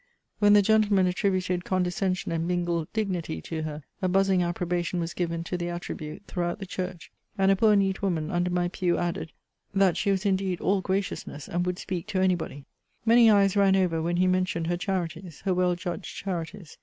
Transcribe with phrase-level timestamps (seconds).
[0.39, 5.43] When the gentleman attributed condescension and mingled dignity to her, a buzzing approbation was given
[5.43, 9.31] to the attribute throughout the church; and a poor, neat woman under my pew added,
[9.75, 12.65] 'That she was indeed all graciousness, and would speak to any body.'
[13.05, 16.79] Many eyes ran over when he mentioned her charities, her well judged charities.